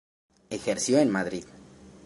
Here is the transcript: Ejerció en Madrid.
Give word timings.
Ejerció 0.49 0.97
en 0.99 1.11
Madrid. 1.11 1.45